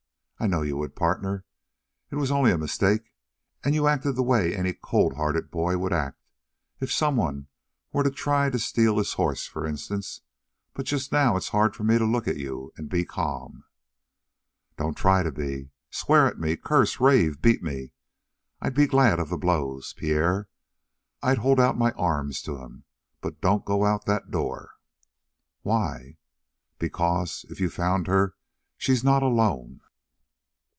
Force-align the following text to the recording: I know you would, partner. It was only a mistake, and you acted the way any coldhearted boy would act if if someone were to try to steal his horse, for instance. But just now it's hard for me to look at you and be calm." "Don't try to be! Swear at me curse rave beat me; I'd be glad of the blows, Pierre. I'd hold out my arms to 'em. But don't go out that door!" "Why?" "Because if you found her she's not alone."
I 0.43 0.47
know 0.47 0.63
you 0.63 0.75
would, 0.77 0.95
partner. 0.95 1.45
It 2.09 2.15
was 2.15 2.31
only 2.31 2.49
a 2.51 2.57
mistake, 2.57 3.13
and 3.63 3.75
you 3.75 3.85
acted 3.87 4.13
the 4.13 4.23
way 4.23 4.55
any 4.55 4.73
coldhearted 4.73 5.51
boy 5.51 5.77
would 5.77 5.93
act 5.93 6.17
if 6.79 6.89
if 6.89 6.91
someone 6.91 7.45
were 7.93 8.01
to 8.01 8.09
try 8.09 8.49
to 8.49 8.57
steal 8.57 8.97
his 8.97 9.13
horse, 9.13 9.45
for 9.45 9.67
instance. 9.67 10.21
But 10.73 10.87
just 10.87 11.11
now 11.11 11.37
it's 11.37 11.49
hard 11.49 11.75
for 11.75 11.83
me 11.83 11.99
to 11.99 12.05
look 12.05 12.27
at 12.27 12.37
you 12.37 12.73
and 12.75 12.89
be 12.89 13.05
calm." 13.05 13.65
"Don't 14.77 14.97
try 14.97 15.21
to 15.21 15.31
be! 15.31 15.69
Swear 15.91 16.25
at 16.25 16.39
me 16.39 16.55
curse 16.57 16.99
rave 16.99 17.39
beat 17.39 17.61
me; 17.61 17.91
I'd 18.59 18.73
be 18.73 18.87
glad 18.87 19.19
of 19.19 19.29
the 19.29 19.37
blows, 19.37 19.93
Pierre. 19.93 20.49
I'd 21.21 21.37
hold 21.37 21.59
out 21.59 21.77
my 21.77 21.91
arms 21.91 22.41
to 22.41 22.59
'em. 22.63 22.85
But 23.21 23.41
don't 23.41 23.63
go 23.63 23.85
out 23.85 24.05
that 24.07 24.31
door!" 24.31 24.71
"Why?" 25.61 26.17
"Because 26.79 27.45
if 27.51 27.59
you 27.61 27.69
found 27.69 28.07
her 28.07 28.33
she's 28.75 29.03
not 29.03 29.21
alone." 29.21 29.81